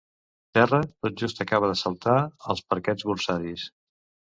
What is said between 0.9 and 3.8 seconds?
tot just acaba de saltar als parquets borsaris.